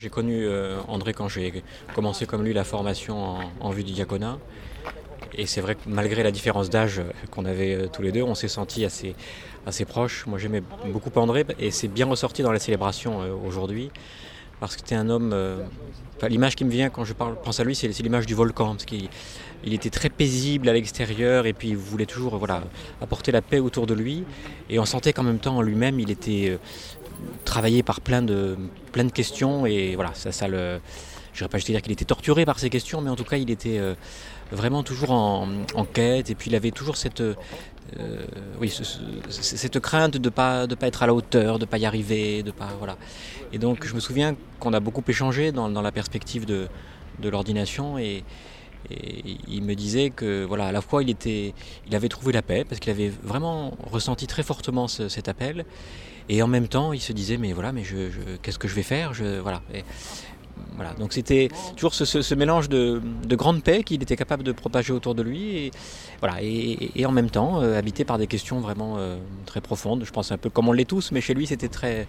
[0.00, 4.38] J'ai connu euh, André quand j'ai commencé comme lui la formation en, vue du diaconat.
[5.34, 8.36] Et c'est vrai que malgré la différence d'âge qu'on avait euh, tous les deux, on
[8.36, 9.16] s'est sentis assez,
[9.66, 10.24] assez proches.
[10.26, 13.90] Moi j'aimais beaucoup André et c'est bien ressorti dans la célébration euh, aujourd'hui.
[14.60, 15.34] Parce que c'était un homme.
[16.28, 18.70] l'image qui me vient quand je pense à lui, c'est, l'image du volcan.
[18.70, 19.08] Parce qu'il
[19.64, 22.62] il était très paisible à l'extérieur et puis il voulait toujours voilà,
[23.00, 24.24] apporter la paix autour de lui.
[24.70, 26.58] Et on sentait qu'en même temps, en lui-même, il était
[27.44, 28.56] travaillé par plein de,
[29.14, 30.80] questions et voilà, ça, ça le.
[31.32, 33.36] Je ne pas juste dire qu'il était torturé par ces questions, mais en tout cas,
[33.36, 33.94] il était euh,
[34.50, 35.46] vraiment toujours en,
[35.92, 37.22] quête et puis il avait toujours cette,
[37.98, 38.26] euh,
[38.60, 38.72] oui,
[39.28, 42.42] cette crainte de pas, de pas être à la hauteur, de ne pas y arriver,
[42.42, 42.68] de pas.
[42.78, 42.96] Voilà.
[43.52, 46.68] Et donc, je me souviens qu'on a beaucoup échangé dans, dans la perspective de,
[47.20, 48.24] de l'ordination et,
[49.48, 51.52] il me disait que voilà, à la fois il, était,
[51.86, 55.66] il avait trouvé la paix parce qu'il avait vraiment ressenti très fortement cet appel,
[56.28, 58.08] et en même temps il se disait mais voilà, mais je,
[58.40, 59.12] qu'est-ce que je vais faire?
[59.12, 59.62] Je, voilà.
[60.78, 60.94] Voilà.
[60.94, 65.22] Donc c'était toujours ce, mélange de, grande paix qu'il était capable de propager autour de
[65.22, 65.70] lui, et,
[66.20, 70.04] voilà, et, en même temps euh, habité par des questions vraiment euh, très profondes.
[70.04, 72.06] Je pense un peu comme on l'est tous, mais chez lui c'était très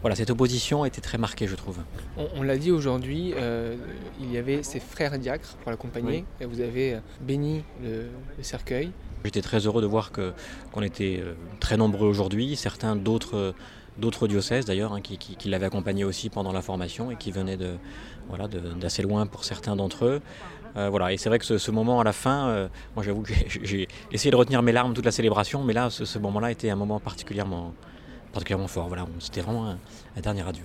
[0.00, 1.78] voilà, cette opposition était très marquée, je trouve.
[2.16, 3.76] On, l'a dit aujourd'hui, euh,
[4.20, 8.06] il y avait ses frères diacres pour l'accompagner, et vous avez béni le,
[8.42, 8.92] cercueil.
[9.24, 11.22] J'étais très heureux de voir qu'on était
[11.60, 13.54] très nombreux aujourd'hui, certains d'autres
[13.98, 17.74] d'autres diocèses d'ailleurs hein, qui, l'avaient accompagné aussi pendant la formation et qui venaient de
[18.28, 20.20] voilà d'assez loin pour certains d'entre eux.
[20.74, 24.30] voilà et c'est vrai que ce, moment à la fin, moi j'avoue que j'ai essayé
[24.30, 27.72] de retenir mes larmes toute la célébration, mais là ce moment-là était un moment particulièrement
[28.32, 28.88] particulièrement fort.
[28.88, 29.78] Voilà, c'était vraiment un,
[30.16, 30.64] un dernier adieu.